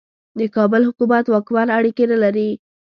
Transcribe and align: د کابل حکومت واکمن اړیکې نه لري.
د 0.39 0.41
کابل 0.55 0.81
حکومت 0.89 1.25
واکمن 1.29 1.67
اړیکې 1.77 2.05
نه 2.11 2.17
لري. 2.23 2.49